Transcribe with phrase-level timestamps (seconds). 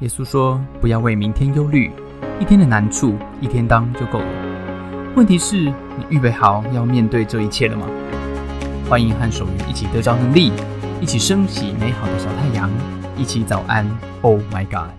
[0.00, 1.90] 耶稣说：“不要为明天忧虑，
[2.40, 5.12] 一天的难处一天当就够了。
[5.16, 7.84] 问题是，你预备好要面对这一切了吗？”
[8.88, 10.52] 欢迎和守愚一起得着能力，
[11.00, 12.70] 一起升起美好的小太阳，
[13.16, 13.84] 一起早安。
[14.22, 14.94] Oh my God！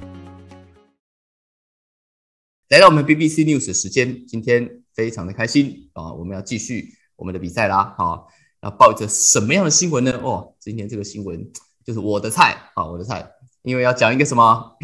[2.67, 6.11] 来到我们 BBC News 的时间，今天非常的开心啊！
[6.11, 7.95] 我们要继续我们的比赛啦！
[7.97, 8.27] 好，
[8.63, 10.11] 要报着什么样的新闻呢？
[10.21, 11.49] 哦，今天这个新闻
[11.85, 13.25] 就是我的菜啊，我的菜。
[13.63, 14.77] 因为要讲一个什么？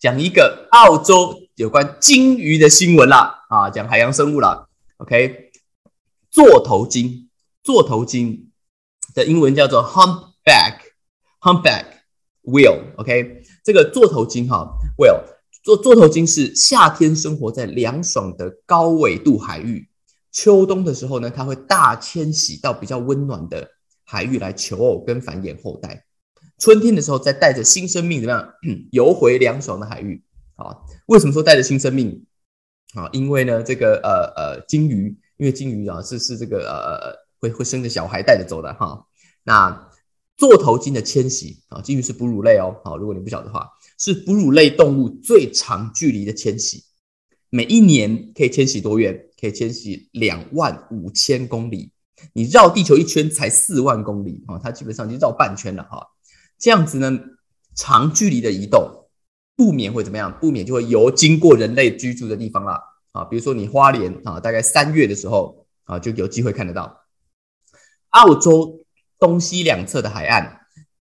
[0.00, 4.66] 讲一个澳洲有关鲸鱼的新闻啦，啊，讲海洋生物啦。
[4.96, 5.50] OK，
[6.30, 7.28] 座头鲸，
[7.62, 8.50] 座头鲸
[9.14, 11.84] 的英文叫做 humpback，humpback
[12.44, 12.80] whale。
[12.96, 15.20] OK，这个座头鲸哈，whale，
[15.62, 19.90] 座座头鲸是夏天生活在凉爽的高纬度海域，
[20.32, 23.68] 秋冬的时候呢，它会大迁徙到比较温暖的
[24.04, 26.06] 海域来求偶跟繁衍后代。
[26.60, 28.54] 春天的时候，再带着新生命怎么样
[28.92, 30.22] 游回凉爽的海域？
[30.56, 32.26] 啊，为什么说带着新生命？
[32.94, 39.06] 啊，因为呢，这个呃呃鲸鱼，因为鲸鱼啊是是这个呃会会生着小孩带着走的哈。
[39.42, 39.88] 那
[40.36, 42.76] 座头鲸的迁徙啊，鲸鱼是哺乳类哦。
[42.84, 43.66] 好，如果你不晓得的话，
[43.98, 46.84] 是哺乳类动物最长距离的迁徙，
[47.48, 49.18] 每一年可以迁徙多远？
[49.40, 51.90] 可以迁徙两万五千公里。
[52.34, 56.06] 你绕地球一圈才四万公里啊，它基本上就绕半圈了哈。
[56.60, 57.18] 这样子呢，
[57.74, 59.08] 长距离的移动
[59.56, 60.38] 不免会怎么样？
[60.40, 62.80] 不免就会游经过人类居住的地方啦。
[63.12, 67.00] 啊，比如说你花莲啊，大概三月的时候啊，就有机会看得到
[68.10, 68.84] 澳洲
[69.18, 70.60] 东西两侧的海岸，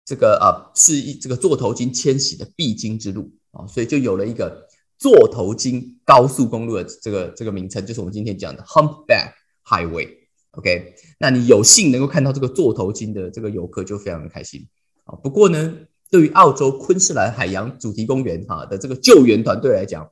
[0.03, 10.09] 这个呃是一这个座头鲸迁徙的必经之路啊，所以就有了一个座头鲸高速公路的这个这个名称，就是我们今天讲的 Humpback Highway。
[10.51, 14.67] OK，那你有幸能够看到这个座头鲸的这个游客就非常的开心。
[15.05, 15.73] 啊，不过呢，
[16.11, 20.07] 对于澳洲昆士兰海洋主题公园哈的这个救援团队来讲，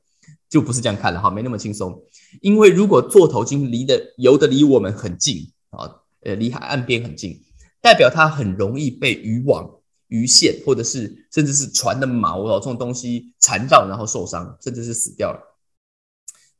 [0.48, 2.02] 就不是这样看了哈，没那么轻松。
[2.40, 5.90] 因为如果座头鲸离的游的离我们很近啊，
[6.22, 7.40] 呃，离海岸边很近，
[7.80, 9.68] 代表它很容易被渔网、
[10.08, 15.40] 鱼线或者是甚至是船的锚哦这种东西缠绕，然后受伤，甚至是死掉了。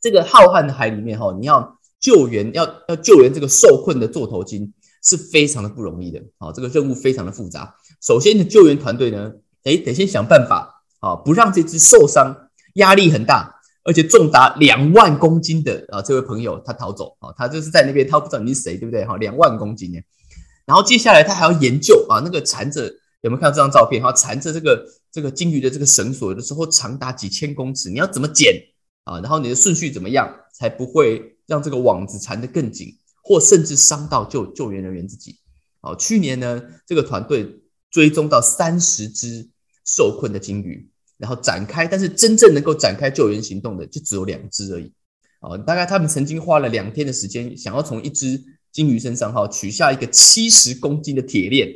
[0.00, 4.73] 这个浩瀚的海里面哈，你要救援，要要救援这个受困的座头鲸。
[5.05, 7.75] 是非常的不容易的，啊，这个任务非常的复杂。
[8.01, 9.33] 首先，的救援团队呢，
[9.65, 12.35] 诶，得先想办法，啊，不让这只受伤、
[12.75, 13.55] 压力很大，
[13.85, 19.05] 而且重达两万公斤的啊这位朋友他逃走，啊，他就是在那边，他不知道你是谁，对不对？
[19.05, 19.99] 哈，两万公斤呢。
[20.67, 22.87] 然后接下来他还要研究啊，那个缠着
[23.21, 24.03] 有没有看到这张照片？
[24.03, 28.55] 哈，缠着这个这个鲸鱼的这个绳索，有的时候长达几千公尺，你要怎么剪
[29.05, 29.21] 啊？
[29.21, 32.97] 然后你的顺序怎么样，才不会让这个网子缠得更紧？
[33.25, 35.39] 或甚至伤到救救援人员自己。
[35.81, 39.49] 好，去年呢，这个团队追踪到三十只
[39.87, 44.93] 受困的鲸鱼，然后展开，但是真正能够展开救援行动的就只有两只而已。
[45.41, 48.43] 哦，大概他们曾经花了两天的时间，想要从一只
[48.73, 51.69] 鲸鱼身上哈取下一个七十公斤的铁链，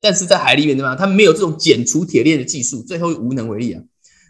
[0.00, 0.96] 但是在海里面对吧？
[0.96, 3.82] 他们没有这种剪除铁链的技术，最后无能为力啊。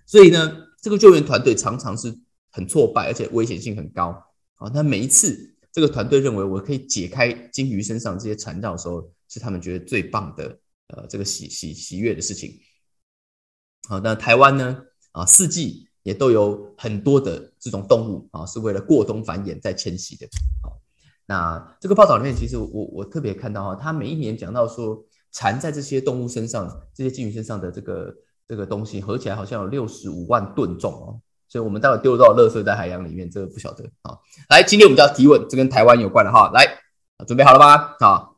[0.07, 0.53] 所以呢，
[0.83, 2.19] 这个救援团队常常是
[2.51, 4.23] 很挫败，而且危险性很高。
[4.55, 5.52] 好，那每一次。
[5.73, 12.61] 这个团队认为，我可以解开鲸鱼身上这些缠绕的时候，是他们觉得最棒的，呃，这个喜喜喜悦的事情。
[13.89, 14.85] 好，那台湾呢？
[15.13, 20.27] 啊，四季也都有很多的这种动物啊，是为了过冬繁衍在迁徙的。
[20.63, 20.79] 好，
[21.27, 28.15] 那这个报道里面，其实我我特别看到哈，他每一年讲到说，缠在这些动物身上、这些鲸鱼身上的这个
[28.47, 31.21] 这个东西，合起来好像有六十五万吨重哦。
[31.53, 34.17] 所以，我们待会丢到垃圾在海洋里面，这个不晓得啊。
[34.49, 36.51] 来，今天我们就要提问，这跟台湾有关的哈。
[36.55, 36.67] 来，
[37.27, 37.95] 准备好了吗？
[38.01, 38.31] 啊，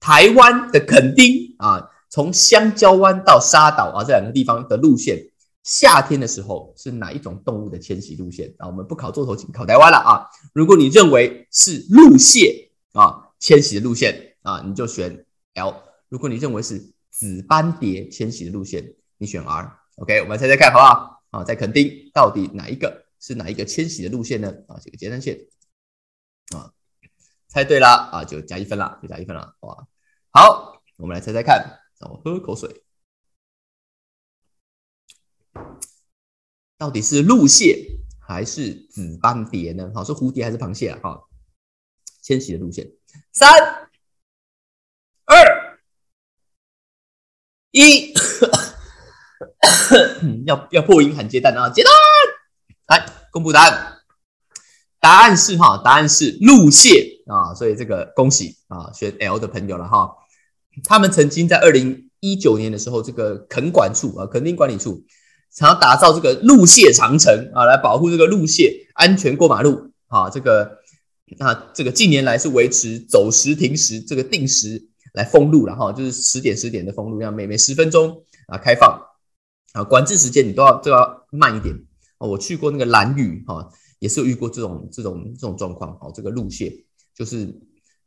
[0.00, 5.30] 台湾的垦丁啊，从香蕉湾到沙岛啊这两个地方的路线，
[5.62, 8.66] 夏天的时候是哪一种动物的迁徙路线啊？
[8.66, 10.26] 我们不考座头鲸，考台湾了啊。
[10.52, 15.72] 如果你认为是陆蟹啊迁徙的路线啊，你就选 L；
[16.08, 19.72] 如果你认为是紫斑蝶迁徙的路线，你选 R。
[19.98, 21.17] OK，我们猜猜看，好不好？
[21.30, 24.50] 啊，在垦丁到底哪一个是哪一个迁徙的路线呢？
[24.66, 25.38] 啊，这个接单线
[26.56, 26.72] 啊，
[27.48, 29.86] 猜对了啊，就加一分了，就加一分了，哇！
[30.30, 32.82] 好，我们来猜猜看，让我喝口水，
[36.78, 39.92] 到底是鹿蟹还是紫斑蝶呢？
[39.94, 40.98] 好，是蝴蝶还是螃蟹啊？
[41.02, 41.28] 哈，
[42.22, 42.90] 迁徙的路线，
[43.32, 43.50] 三、
[45.26, 45.78] 二、
[47.72, 48.14] 一。
[50.46, 51.68] 要要破音喊接单啊！
[51.70, 53.94] 接单，来公布答案。
[55.00, 60.10] 答案是哈，答案是鹿蟹啊，所以这个恭喜啊，选 L 的朋友了哈。
[60.84, 65.04] 他们曾经在二零一九年的时候，这个垦管处啊，垦丁管理处
[65.52, 70.28] 想要打造这个路线长城啊，来保护这个路线安全过马路啊。
[70.28, 70.78] 这个
[71.38, 79.00] 那这个近年来是维持走时停时这个定时来封路了哈，就是十点十点的封路，要每每十分钟啊开放
[79.84, 81.74] 管制时间你都要都要慢一点
[82.18, 82.26] 啊。
[82.26, 86.12] 我去过那个蓝屿哈，也是有遇过这种这种这种状况哦。
[86.14, 86.72] 这个路线
[87.14, 87.52] 就是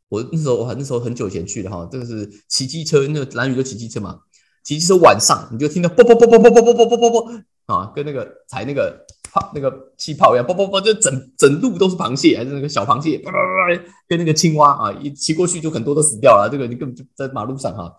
[0.10, 4.20] 我那时候我那时候很久以前去的哈，这个是骑机车，那个蓝屿就骑机车嘛。
[4.64, 16.50] 骑机车晚上你就听到啵啵啵啵啵啵啵啵啵啵啵啊，跟那个踩那个泡那个气泡一样，啵啵啵，就整整路都是螃蟹，还是那个小螃蟹，啵啵啵，跟那个青蛙啊，一骑过去就很多都死掉了。
[16.52, 17.92] 这个你根本就在马路上哈，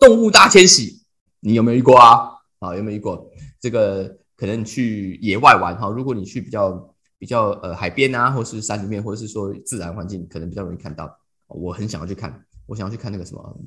[0.00, 1.02] 动物大迁徙，
[1.40, 2.37] 你有没有遇过啊？
[2.58, 3.30] 啊，有没有遇过？
[3.60, 11.14] 这个可能去野外玩哈，如果你去比较比较呃海边啊，或是山里面，或者是说自然环境，可能比较容易看到。
[11.46, 13.60] 我很想要去看，我想要去看那个什么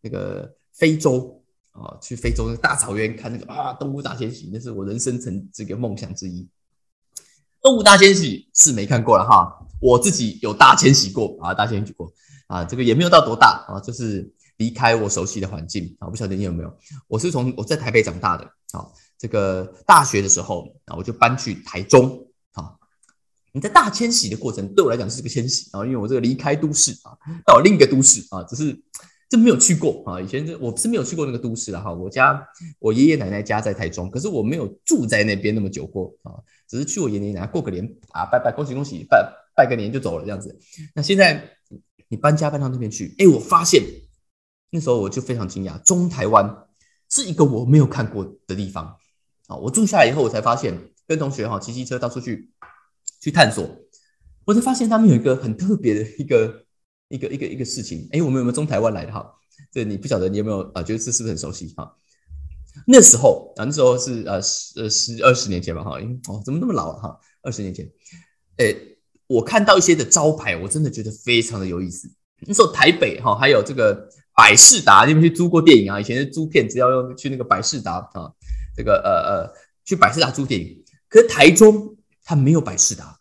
[0.00, 1.36] 那个非洲。
[1.72, 6.46] 啊，去非洲那个大草原看那个啊，动物大迁徙，那是我人生成这个梦想之一。
[7.62, 12.12] 动物大迁徙是没看过了哈，我自己有大迁徙过啊，大迁徙过
[12.48, 14.28] 啊，这个也没有到多大啊，就是
[14.60, 16.72] 离开我熟悉的环境啊，不晓得你有没有？
[17.08, 18.86] 我是从我在台北长大的啊，
[19.18, 22.76] 这个大学的时候啊，我就搬去台中啊。
[23.52, 27.16] 你在大迁徙的过程对我来讲是个迁徙啊，因为我这个离开都市啊，
[27.46, 28.80] 到另一个都市啊，只是。
[29.30, 30.20] 真没有去过啊！
[30.20, 31.94] 以前这我是没有去过那个都市了哈。
[31.94, 32.44] 我家
[32.80, 36.34] 我爷爷奶奶家在台中，可是我没有住在那边那么久过啊。
[36.68, 40.58] 只是去我爷爷奶奶过个年啊，拜拜，恭喜恭喜，拜拜个年就走了这样子。
[40.96, 41.48] 那现在
[42.08, 43.80] 你搬家搬到那边去，哎，我发现
[44.70, 46.66] 那时候我就非常惊讶，中台湾
[47.10, 48.96] 是一个我没有看过的地方
[49.46, 49.56] 啊。
[49.56, 52.50] 我住下来以后，我才发现跟同学哈骑机车到处去
[53.20, 53.68] 去探索，
[54.44, 56.64] 我才发现他们有一个很特别的一个。
[57.12, 59.34] 一个一个一个事情，哎，我们有没有中台湾来的哈？
[59.72, 60.80] 这你不晓得，你有没有啊？
[60.80, 61.92] 觉得这是不是很熟悉哈？
[62.86, 67.18] 那时候啊，那时候是呃十呃十二十年前吧哈，哦，怎么那么老哈？
[67.42, 67.84] 二十年前，
[68.58, 68.72] 哎，
[69.26, 72.08] 我看到一些的招牌，我真的觉得非常的有意思。
[72.42, 74.08] 那时候台北哈，还有这个
[74.40, 76.00] 百事达，你们去租过电影啊？
[76.00, 78.32] 以前是租片，只要用去那个百事达啊，
[78.74, 79.54] 这个呃呃，
[79.84, 80.82] 去百事达租电影。
[81.10, 81.94] 可是台中
[82.24, 83.18] 它没有百事达，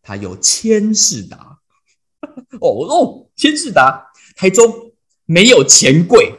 [0.00, 1.58] 它有千事达。
[2.62, 4.92] 哦哦，千事达，台中
[5.24, 6.32] 没有钱柜，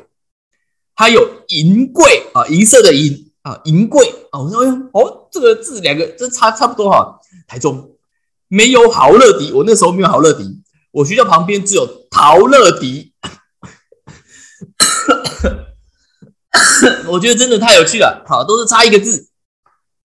[0.95, 4.39] 它有银柜啊，银色的银啊，银柜啊。
[4.39, 7.19] 我说，哦，这个字两个这差差不多哈。
[7.45, 7.97] 台中
[8.47, 10.61] 没有好乐迪，我那时候没有好乐迪，
[10.91, 13.11] 我学校旁边只有陶乐迪。
[17.11, 19.29] 我觉得真的太有趣了，好，都是差一个字，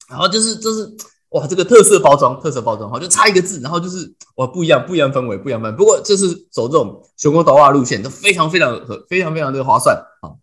[0.09, 0.97] 然后就是就是。
[1.33, 5.77] 哇，这个特色包装，特色包装，好，就差一个字，然后就是哇，不一样，不一样氛围，不一样氛。
[5.77, 10.41] 不过这是走这种熊猫岛啊路线，都非常非常和非常非常的划算啊。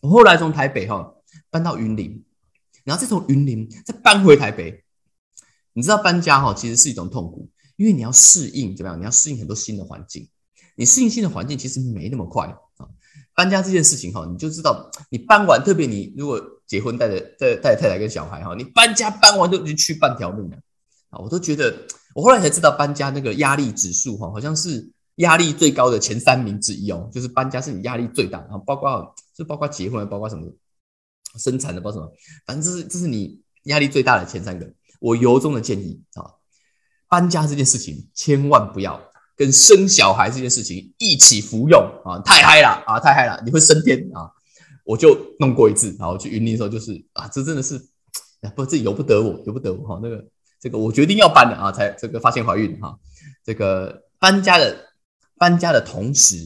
[0.00, 1.12] 我后来从台北哈
[1.50, 2.24] 搬到云林，
[2.84, 4.82] 然后再从云林再搬回台北。
[5.74, 8.98] 你知道搬家哈其实是一种痛苦，因为你要适应怎么样？
[8.98, 10.26] 你要适应很多新的环境。
[10.74, 12.46] 你适应新的环境其实没那么快
[12.78, 12.88] 啊。
[13.36, 16.42] 搬家这件事情哈，你就知道你搬完，特别你如果。
[16.66, 20.56] 结婚带着带带着太太跟小孩哈，你搬家搬完就就去半条命了
[21.10, 21.20] 啊！
[21.20, 21.72] 我都觉得，
[22.12, 30.44] 我后来才知道搬家那个压力指数哈，好像是压力最高的前三名之一哦，就是搬家是你压力最大，然后包括就包括结婚，包括什么
[31.38, 32.12] 生产的，包括什么，
[32.44, 34.68] 反正这是这是你压力最大的前三个。
[34.98, 36.34] 我由衷的建议啊，
[37.08, 39.00] 搬家这件事情千万不要
[39.36, 42.18] 跟生小孩这件事情一起服用啊！
[42.24, 42.98] 太嗨了啊！
[42.98, 44.32] 太嗨了，你会升天啊！
[44.84, 47.78] 我就弄过一次，然后去云林的时候，就是啊，这真的是，
[48.54, 50.00] 不，这由不得我，由不得我哈。
[50.02, 50.24] 那个，
[50.58, 52.98] 这个我决定要搬的啊，才这个发现怀孕哈。
[53.44, 54.76] 这个搬家的
[55.36, 56.38] 搬家的同时，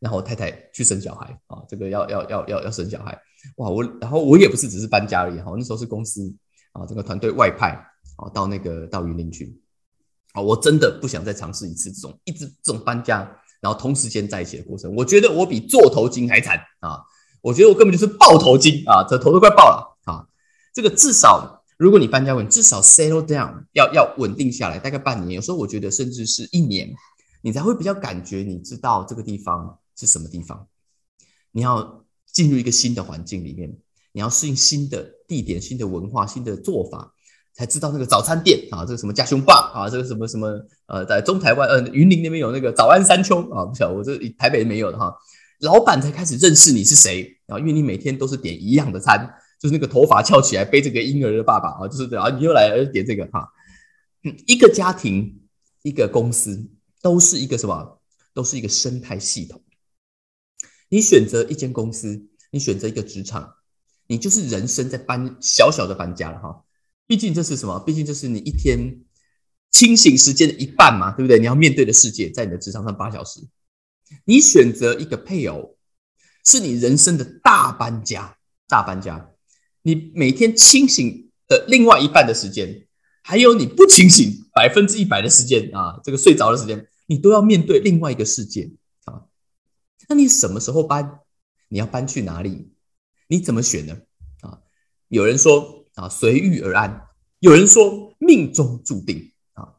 [0.00, 3.20] 然后我太太去生小孩啊，这个要要要要要生小孩，
[3.56, 6.34] 哇，我然后我也不是只是搬家而已哈，那时候是公司
[6.72, 7.70] 啊，这个团队外派
[8.16, 9.60] 啊到那个到云林去
[10.34, 13.20] 啊，我真的不想再尝试一次这种一直这种搬家，
[13.60, 17.00] 然后同时间在一起的过程，我觉得我比做头金还惨啊。
[17.40, 20.26] 我觉得我根本就是爆头金啊，这头都快爆了啊！
[20.72, 26.94] 这个至少，如果你搬家稳，至少 settle down，要要稳定下来，大概半年，有时候我觉得甚至是一年，
[27.42, 30.66] 你才会比较感觉，你知道这个地方是什么地方。
[31.52, 33.76] 你要进入一个新的环境里面，
[34.12, 37.13] 你要适应新的地点、新的文化、新的做法，
[37.54, 45.14] 才知道那个早餐店啊，这个什么家兄爸啊，这个什么什么呃，在中台湾呃云林那边有那个早安三丘啊，不晓得我这台北没有的哈。
[45.60, 53.48] 老板才开始认识你是谁啊，因为你每天都是点一样的餐，就是那个头发翘起来背着个婴儿的爸爸啊，就是啊，你又来点这个哈。
[54.46, 55.42] 一个家庭、
[55.82, 56.70] 一个公司
[57.00, 58.00] 都是一个什么？
[58.34, 59.62] 都是一个生态系统。
[60.88, 63.54] 你选择一间公司，你选择一个职场，
[64.08, 66.64] 你就是人生在搬小小的搬家了哈。
[67.06, 67.78] 毕竟这是什么？
[67.80, 69.00] 毕竟这是你一天
[69.70, 71.38] 清醒时间的一半嘛，对不对？
[71.38, 73.40] 你要面对的世界，在你的职场上八小时，
[74.24, 75.76] 你选择一个配偶，
[76.44, 78.36] 是你人生的大搬家，
[78.68, 79.30] 大搬家。
[79.82, 82.86] 你每天清醒的另外一半的时间，
[83.22, 88.70] 还有你不清醒百分之一百的时间啊，这个睡着的时间，你都要面对另外一个世界
[89.04, 89.24] 啊。
[90.08, 91.20] 那你什么时候搬？
[91.68, 92.70] 你要搬去哪里？
[93.26, 93.98] 你怎么选呢？
[94.40, 94.60] 啊，
[95.08, 96.90] 有人说啊，随遇而安；
[97.40, 99.74] 有人说命中注定啊。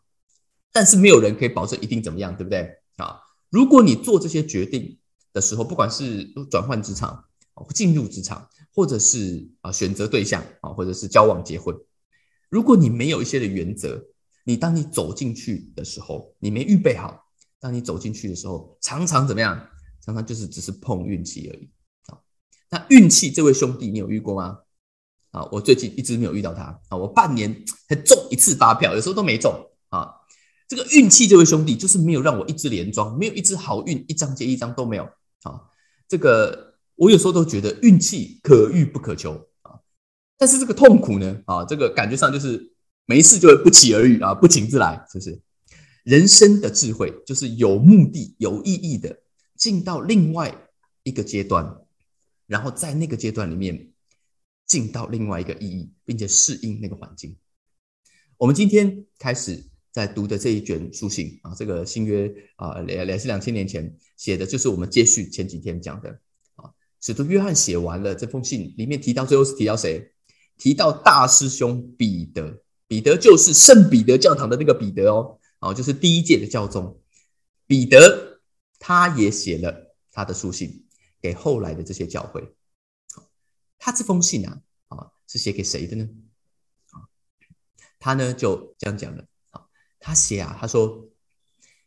[0.72, 3.20] 但是没有人可以保证一定怎么样，对不对啊？
[3.50, 4.98] 如果你做这些决定
[5.32, 7.24] 的时候，不管是转换职场、
[7.74, 11.76] 进入职场，或者是啊选择对象啊，或者是交往结婚，
[12.50, 14.04] 如果你没有一些的原则，
[14.44, 17.26] 你当你走进去的时候，你没预备好，
[17.60, 19.70] 当你走进去的时候，常常怎么样？
[20.02, 21.70] 常常就是只是碰运气而已
[22.08, 22.20] 啊。
[22.70, 24.60] 那运气这位兄弟，你有遇过吗？
[25.36, 27.54] 啊，我最近一直没有遇到他啊，我半年
[27.90, 29.54] 才中一次发票，有时候都没中
[29.90, 30.10] 啊。
[30.66, 35.04] 这个运气这位兄弟，就是没有让我一直连庄，没有一直好运，一张接一张都没有
[35.44, 35.60] 啊。
[36.08, 39.76] 这个我有时候都觉得运气可遇不可求啊，
[40.38, 42.72] 但是这个痛苦呢啊，这个感觉上就是
[43.06, 45.42] 没事就会不期而遇啊，不请自来，是不是？
[46.04, 49.20] 人生的智慧就是有目的、有意义的
[49.58, 50.56] 进到另外
[51.04, 51.78] 一个阶段。
[52.48, 53.90] 然后在那个阶段里面，
[54.68, 57.36] 进到另外一个意义，并且适应那个环境。
[58.38, 66.10] 我们今天开始在读的这一卷书信啊，这个新约啊，两两是两千年前写的，就是我们接续前几天讲的
[66.56, 66.70] 啊。
[67.02, 70.12] 使徒约翰写完了这封信，里面提到最后是提到谁？
[70.58, 77.00] 提到大师兄彼得，彼得就是圣彼得教堂的那个彼得哦，哦，就是第一届的教宗
[77.68, 78.40] 彼得，
[78.80, 80.82] 他也写了他的书信。
[81.22, 82.54] 给后来的这些教会，
[83.86, 86.10] 他这封信啊，啊是写给谁的呢？
[86.90, 87.06] 啊，
[88.00, 89.62] 他呢就这样讲了，啊，
[90.00, 91.08] 他写啊，他说，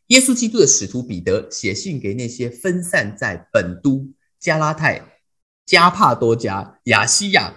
[0.07, 5.19] 耶稣基督的使徒彼得写信给那些分散在本都、加拉太、
[5.65, 7.53] 加帕多加、亚西亚、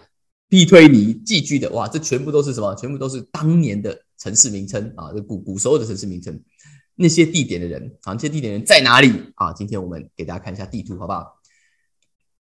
[0.49, 2.75] 庇推尼寄居的，哇，这全部都是什么？
[2.75, 6.43] 全部都是当年的城市名称啊，古古时候的城市名称，
[6.97, 9.53] 那些地点的人啊，这些地点人在哪里啊？
[9.53, 11.39] 今天我们给大家看一下地图，好不好？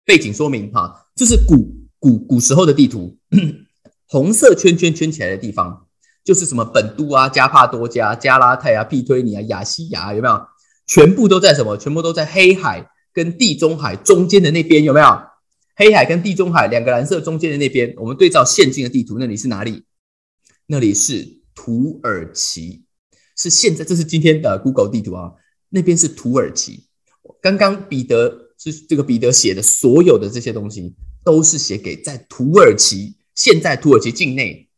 [0.06, 3.16] 背景说明哈，这是古古古时候的地图，
[4.08, 5.86] 红色圈圈圈起来的地方，
[6.24, 10.42] 就是什么本都啊、加帕多加、加拉泰啊、庇推尼啊、亚细亚，有没有？
[10.88, 11.78] 全部都在什么？
[11.78, 15.22] 全部都在黑海跟地中海中间的那边，有没有？
[15.76, 19.84] 黑海跟地中海两个蓝色中间的那边，我们对照现今的地图，那里是哪里？
[20.66, 22.84] 那里是土耳其，
[23.38, 25.34] 是现在，这是今天的 Google 地图啊，
[25.70, 26.88] 那边是土耳其。
[27.40, 28.48] 刚刚彼得。
[28.64, 34.70] 是这个彼得写的所有的这些东西，都是写给在土耳其现在土耳其境内，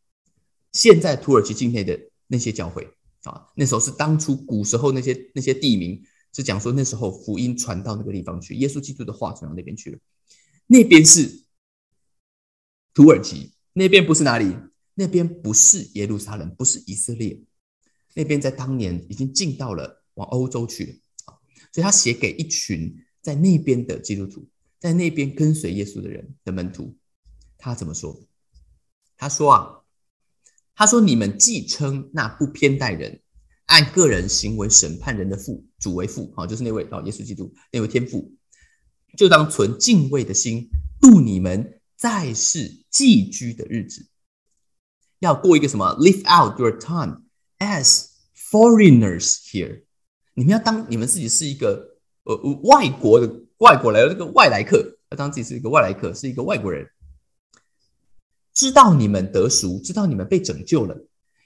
[0.72, 2.88] 现在土耳其境内的那些教会
[3.22, 3.46] 啊。
[3.54, 9.98] 那时候是当初古时候那些那些地名，是讲说那时候福音传到那个地方去，耶稣基督的话传到那边去了。
[10.66, 11.44] 那边是
[12.92, 14.56] 土耳其，那边不是哪里？
[14.94, 17.40] 那边不是耶路撒冷，不是以色列，
[18.14, 20.92] 那边在当年已经进到了往欧洲去了
[21.24, 21.38] 啊。
[21.72, 23.00] 所以他写给一群。
[23.24, 24.46] 在那边的基督徒，
[24.84, 26.94] 在那边跟随耶稣的人的门徒，
[27.56, 28.20] 他怎么说？
[29.16, 29.80] 他说啊，
[30.74, 33.22] 他说你们既称那不偏待人、
[33.64, 38.30] 按个人行为审判人的父主为父，啊，就是那位哦，耶稣基督那位天父，
[39.16, 40.68] 就当存敬畏的心
[41.00, 44.06] 度你们在世寄居的日子，
[45.18, 47.22] 要过一个什么？Live out your time
[47.58, 49.84] as foreigners here。
[50.34, 51.94] 你们要当你们自己是一个。
[52.26, 56.86] 呃，外国的外国来的这个外来客，他当自己是一个外来客，是一个外国人，
[58.52, 60.96] 知道你们得赎，知道你们被拯救了，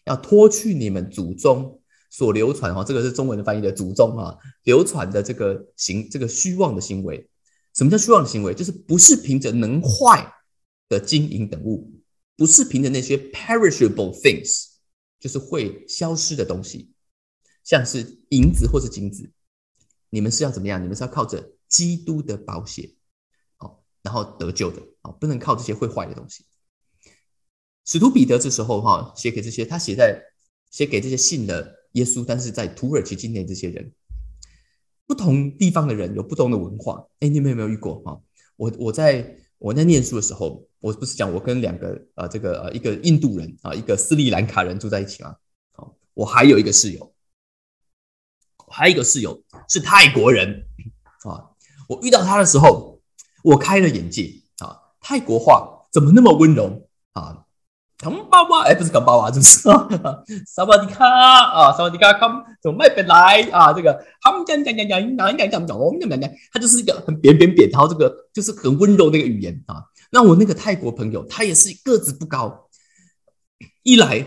[0.04, 7.28] 要脱去你们祖宗所流传哈，这个是中文的翻译的祖宗啊，流传的这个行这个虚妄的行为。
[7.74, 8.54] 什么叫虚妄的行为？
[8.54, 10.32] 就是不是凭着能坏
[10.88, 11.92] 的金银等物，
[12.36, 14.64] 不是凭着那些 perishable things，
[15.20, 16.90] 就是会消失的东西，
[17.62, 19.30] 像是银子或是金子。
[20.10, 20.82] 你们是要怎么样？
[20.82, 22.90] 你们是要靠着基督的保险，
[23.58, 26.44] 哦，然后得救的，哦，不能靠这些会坏的东西。
[27.84, 30.22] 使徒彼得这时候哈写给这些，他写在
[30.70, 33.92] 写给这些信的耶稣，但是在土耳其境内这些人，
[35.06, 37.06] 不同地方的人有不同的文化。
[37.20, 38.20] 哎，你们有没有遇过哈？
[38.56, 45.36] 我我在我在念书的时候，我不是讲我跟两个呃这个呃一个印度人啊，一个斯里兰卡人住在一起吗？
[45.72, 47.14] 好，我还有一个室友。
[48.70, 50.68] 还有一个室友是泰国人
[51.24, 51.48] 啊，
[51.88, 53.00] 我遇到他的时候，
[53.42, 54.78] 我开了眼界啊！
[55.00, 57.44] 泰国话怎么那么温柔啊？
[57.96, 59.58] 扛爸爸，哎，不是扛爸爸，就是
[60.46, 63.72] 萨瓦迪卡啊，萨瓦迪卡，康怎么卖本来啊？
[63.72, 69.82] 这个他们讲讲讲讲，哪讲讲讲，我们讲讲讲，他就是一个很扁扁扁，然后这个就是很温柔的一个语言啊。
[70.12, 72.68] 那我那个泰国朋友，他也是个子不高，
[73.82, 74.24] 一来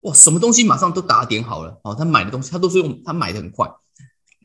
[0.00, 3.66] 哇，什么东西马上都打点好了啊，他买的东西他都是用他买的很快，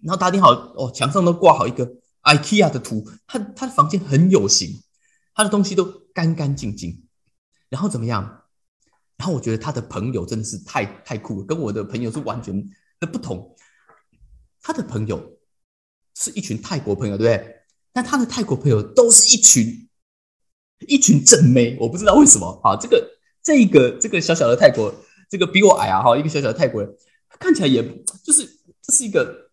[0.03, 1.89] 然后打点好哦，墙上都挂好一个
[2.35, 4.81] IKEA 的图，他他的房间很有型，
[5.33, 7.03] 他的东西都干干净净，
[7.69, 8.45] 然后怎么样？
[9.17, 12.69] 然后我觉得他的朋友真的是太太酷了，跟我的朋友是完全
[12.99, 13.55] 的不同。
[14.61, 15.39] 他的朋友
[16.15, 17.55] 是一群泰国朋友，对不对？
[17.91, 19.89] 但他的泰国朋友都是一群
[20.87, 22.77] 一群正妹，我不知道为什么啊。
[22.79, 23.09] 这个
[23.41, 24.93] 这个这个小小的泰国，
[25.29, 26.95] 这个比我矮啊，哈，一个小小的泰国人，
[27.39, 27.83] 看起来也
[28.23, 28.45] 就是
[28.81, 29.48] 这是一个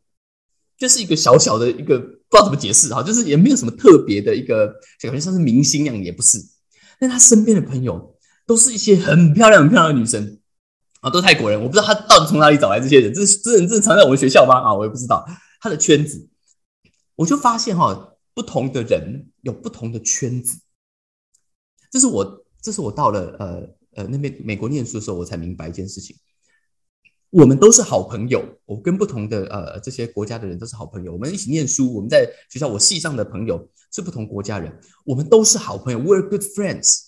[0.79, 4.67] 这是一个小小的一个不知道怎么解释哈，就是也没有什么特别的一个
[5.01, 6.39] 感觉像是明星一样，也不是。
[6.99, 8.13] 但他身边的朋友。
[8.49, 10.39] 都是一些很漂亮、很漂亮的女生
[11.01, 11.61] 啊，都是泰国人。
[11.61, 14.55] 我不知道他到底从哪里找来这些人，这是这人正常在我们学校吗？
[14.61, 15.27] 啊，我也不知道
[15.59, 16.29] 他的圈子。
[17.17, 20.61] 我就发现哈，不同的人有不同的圈子。
[21.91, 26.15] 这是我，这是我到了呃呃那边美国念书的时候，我才明白一件事情：
[27.31, 28.45] 我们都是好朋友。
[28.65, 31.13] 我跟不同的呃这些国家的人都是好朋友。
[31.13, 34.73] 我们一起念书，我们在学校，我系上的朋友是不同国家人，
[35.05, 35.99] 我们都是好朋友。
[35.99, 37.07] We're good friends。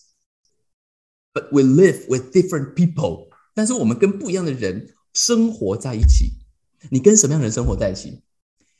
[1.32, 6.32] But we live with different people，但是我们跟不一样的人生活在一起。
[6.90, 8.22] 你跟什么样的人生活在一起？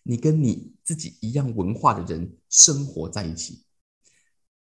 [0.03, 3.63] 你跟你自己一样文化的人生活在一起。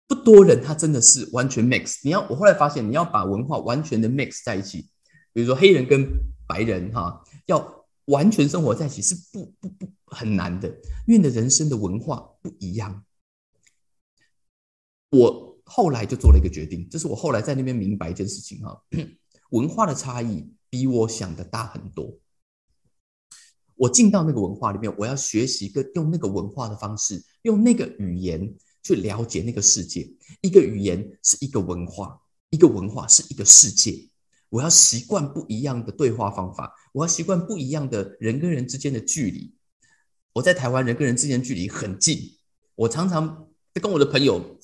[0.07, 1.99] 不多人他真的是完全 mix。
[2.05, 4.89] 你要我后来发现，你要把文化完全的 mix 在一起，
[5.33, 6.07] 比如说黑人跟
[6.53, 10.69] 白人哈，要完全生活在一起是不不不很难的，
[11.07, 13.05] 因为你的人生的文化不一样。
[15.11, 15.51] 我。
[15.65, 18.83] 后来就做了一个决定，这是我后来在那边明白一件事情哈，
[19.51, 22.19] 文化的差异比我想的大很多。
[23.77, 30.13] 我进到那个文化里面，我要学习跟用那个文化的方式，用那个语言去了解那个世界。
[30.43, 34.11] 一个语言是一个文化，一个文化是一个世界。
[34.53, 39.55] 我要习惯不一样的对话方法，我要习惯不一样的人跟人之间的距离。
[40.35, 42.19] 我在台湾，人跟人之间距离很近，
[42.75, 44.59] 我常常跟我的朋友。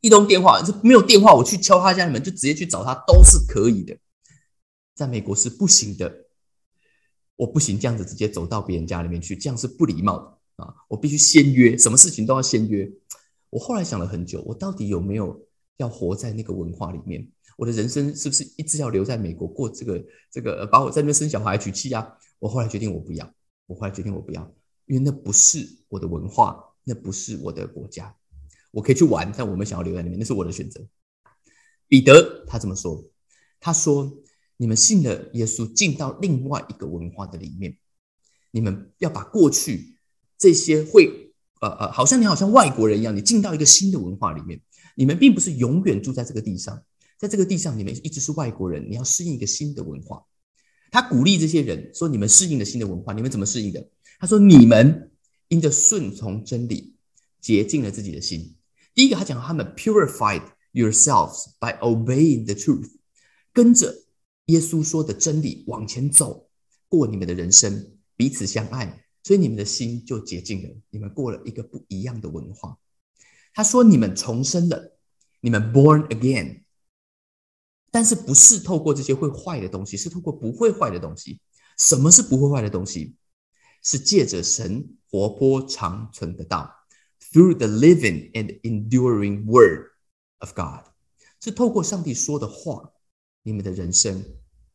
[0.00, 3.96] 一通电话，就没有电话，我去敲他家门，就直接去找他，都是可以的。
[4.94, 6.26] 在美国是不行的，
[7.34, 10.72] 我不行这样子直接走到别人家里面去，这样是不礼貌的啊！
[10.88, 12.88] 我必须先约，什么事情都要先约。
[13.50, 15.44] 我后来想了很久，我到底有没有
[15.78, 17.26] 要活在那个文化里面？
[17.56, 22.06] 我的人生是不是一直要留在美国过这个这个，把我在那边生小孩、娶妻啊？
[22.38, 23.34] 我后来决定我不要，
[23.66, 28.14] 我后来决定我不要，因为那不是我的文化，那不是我的国家。
[28.72, 30.86] 我可以去玩，但我们想要留在那边，那是我的选择。
[31.88, 33.02] 彼得他这么说，
[33.58, 34.12] 他说
[34.58, 37.78] ：“你们信了耶稣，进到另外一个文化的里面，
[38.50, 39.96] 你们要把过去
[40.36, 44.60] 这些会呃呃，好像你好像外国人一样，你进到一个新的文化里面。
[44.94, 46.82] 你们并不是永远住在这个地上，
[47.18, 50.24] 在这个地上你们一直是外国人，你要适应一个新的文化。”
[50.90, 55.10] 他鼓励这些人说：“你们适应了新的文化，你们怎么适应的？”他说：“你们
[55.48, 56.94] 因着顺从真理，
[57.40, 58.56] 洁净了自己的心。”
[58.94, 62.88] 第一个，他讲他们 purified yourselves by obeying the truth，
[63.52, 64.04] 跟着
[64.46, 66.48] 耶稣说的真理往前走，
[66.88, 70.70] 过你们的人生，彼此相爱，所以你们的心就洁净了。
[70.90, 72.78] 你们过了一个不一样的文化。
[73.52, 74.96] 他说你们重生了，
[75.40, 76.62] 你们 born again，
[77.96, 81.40] 但是不是透过这些会坏的东西，是透过不会坏的东西。
[81.78, 83.16] 什么是不会坏的东西？
[83.82, 86.70] 是借着神活泼长存的道。
[87.32, 89.92] Through the living and enduring word
[90.40, 90.92] of God，
[91.40, 92.92] 是透过上帝说的话，
[93.42, 94.22] 你们的人生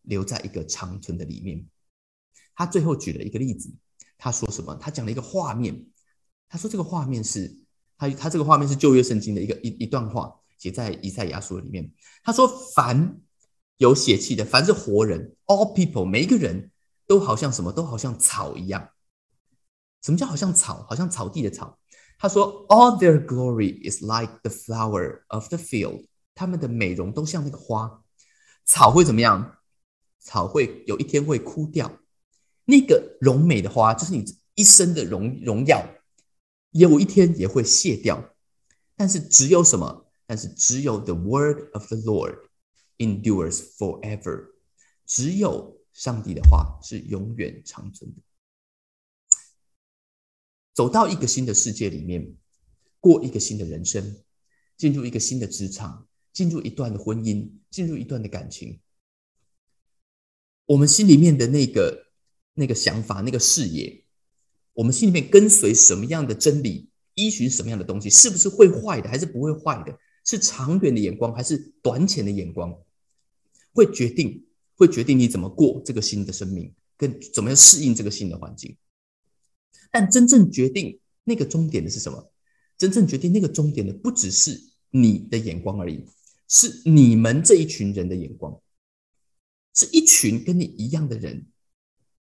[0.01, 1.67] 留在一个长存的里面。
[2.55, 3.71] 他最后举了一个例子，
[4.17, 4.75] 他说什么？
[4.77, 5.85] 他讲了一个画面。
[6.49, 7.55] 他说这个画面是
[7.99, 11.91] 他他这个画面是旧约圣经的一个一一段话，写在以赛亚书里面。
[12.23, 13.19] 他说：凡
[13.77, 16.69] 有血气的，凡是活人，all people，每一个人
[17.07, 17.71] 都好像什么？
[17.71, 18.89] 都好像草一样。
[20.03, 20.85] 什么叫好像草？
[20.87, 21.79] 好像草地的草。
[22.19, 26.05] 他说：“All their glory is like the flower of the field。
[26.35, 28.03] 他们的美容都像那个花。
[28.63, 29.57] 草会怎么样？
[30.19, 31.97] 草会有一天会枯掉。
[32.65, 35.83] 那个荣美的花，就是你一生的荣荣耀，
[36.69, 38.35] 有一天也会谢掉。
[38.95, 40.10] 但是只有什么？
[40.31, 42.39] 但是只有 the word of the Lord
[42.99, 44.53] endures forever。
[45.05, 48.21] 只有上帝的话是永远长存的。”
[50.73, 52.33] 走到一个新的世界里面，
[53.01, 54.23] 过一个新的人生，
[54.77, 58.79] 进入一个新的职场，进入一段的婚姻，进入一段的感情，
[60.67, 62.07] 我们心里面的那个
[62.53, 64.05] 那个想法、那个视野，
[64.71, 69.99] 我们心里面跟随什么样的真理，依循什么样的东西，是不是会坏的，还是不会坏的？
[70.23, 72.77] 是长远的眼光，还是短浅的眼光？
[73.73, 78.77] 会决定，会决定你怎么过这个新的生命，跟怎么样适应这个新的环境。
[79.91, 82.31] 但真正决定那个终点的是什么？
[82.77, 86.05] 真正决定那个终点的，不只是你的眼光而已，
[86.47, 88.59] 是你们这一群人的眼光，
[89.73, 91.45] 是一群跟你一样的人。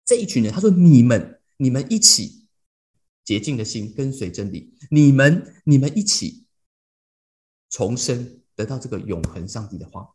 [0.05, 2.47] 这一群人，他说：“你们，你们一起
[3.25, 4.75] 洁净的心，跟随真理。
[4.91, 6.44] 你们，你们一起
[7.75, 10.09] 重生，得到这个永恒上帝的话。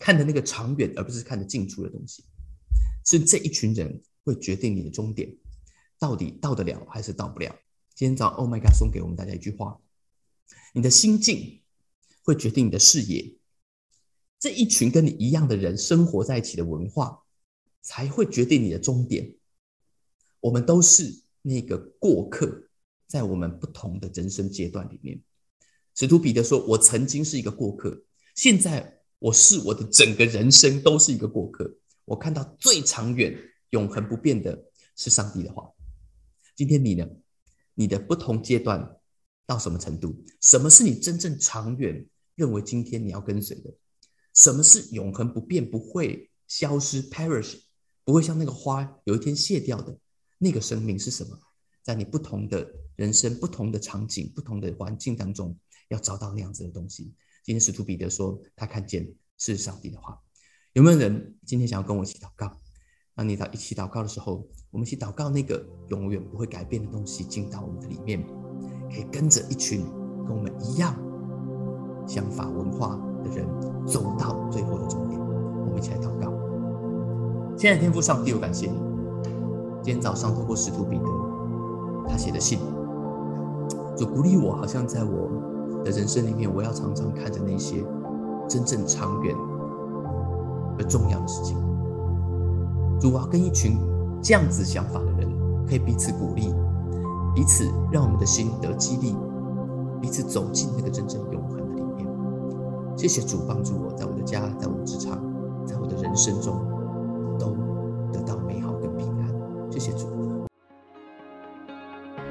[0.00, 2.24] 看的那个长远，而不是看的近处的东西。
[3.06, 5.32] 是这一群人会决定你的终点。”
[5.96, 7.56] 到底到得了还是到不了？
[7.94, 9.80] 今天早上，Oh my God，送给我们大家一句话：
[10.72, 11.62] 你的心境
[12.24, 13.36] 会决定你的视野。
[14.40, 17.22] 这一群跟你一样的人生活在一起的文化，
[17.80, 19.36] 才会决定你的终点。
[20.40, 22.68] 我们都是那个过客，
[23.06, 25.22] 在我们不同的人生阶段里面。
[25.94, 28.02] 使徒彼得说：“我曾经是一个过客，
[28.34, 31.72] 现在我是我的整个人生都是一个过客。
[32.04, 33.36] 我看到最长远、
[33.70, 34.64] 永恒不变的
[34.96, 35.70] 是上帝的话。”
[36.56, 37.08] 今天你呢？
[37.74, 38.96] 你的不同阶段
[39.46, 40.24] 到什么程度？
[40.40, 43.72] 什么是你真正长远认为今天你要跟随的？
[44.32, 47.60] 什么是永恒不变、不会消失 （perish）、
[48.04, 49.96] 不会像那个花有一天谢掉的
[50.38, 51.38] 那个生命是什么？
[51.82, 55.56] 在你不同的人生、不同的场景、不同的环境当中，
[55.88, 57.14] 要找到那样子的东西。
[57.42, 59.06] 今天使徒彼得说，他看见
[59.38, 60.20] 是上帝的话。
[60.72, 62.50] 有没有人今天想要跟我一起祷告？
[63.14, 68.26] 当你到一起祷告的时候，我们一起祷告那个永远不会改变的东西进到我们的里面，
[68.90, 69.84] 可以跟着一群
[70.26, 70.96] 跟我们一样
[72.08, 73.46] 想法文化的人
[73.86, 75.20] 走到最后的终点。
[75.20, 76.32] 我们一起来祷告。
[77.56, 78.76] 亲爱的天父上帝，我感谢你。
[79.80, 81.04] 今天早上透过使徒彼得
[82.08, 82.58] 他写的信，
[83.96, 85.30] 就鼓励我，好像在我
[85.84, 87.84] 的人生里面，我要常常看着那些
[88.48, 89.34] 真正长远
[90.78, 91.56] 而重要的事情。
[92.98, 93.76] 主啊，跟一群
[94.22, 95.28] 这样子想法的人，
[95.66, 96.54] 可以彼此鼓励，
[97.34, 99.14] 彼此让我们的心得激励，
[100.00, 102.08] 彼此走进那个真正永恒的里面。
[102.96, 105.18] 谢谢主帮助我，在我的家，在我的职场，
[105.66, 106.56] 在我的人生中，
[107.38, 107.54] 都
[108.12, 109.28] 得到美好跟平安。
[109.70, 110.06] 谢谢主。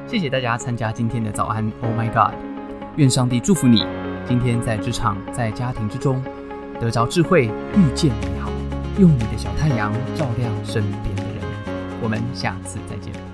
[0.08, 1.64] 谢谢大家参加今天的早安。
[1.82, 2.53] Oh my God！
[2.98, 3.84] 愿上帝祝福你，
[4.28, 6.22] 今天在职场、在家庭之中，
[6.80, 8.52] 得着智慧，遇见美好。
[9.00, 11.42] 用你的小太阳照亮身边的人。
[12.04, 13.33] 我们下次再见。